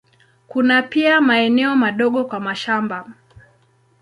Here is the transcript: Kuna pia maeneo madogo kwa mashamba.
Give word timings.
Kuna 0.47 0.81
pia 0.83 1.21
maeneo 1.21 1.75
madogo 1.75 2.25
kwa 2.25 2.39
mashamba. 2.39 3.05